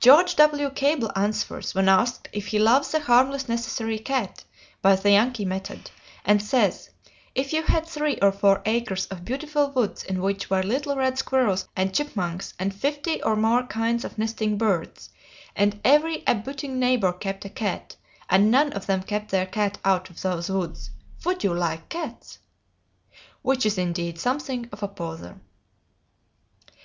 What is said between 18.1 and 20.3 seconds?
and none of them kept their cat out of